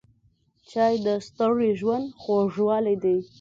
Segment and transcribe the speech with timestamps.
[0.69, 3.17] چای د ستړي ژوند خوږوالی دی.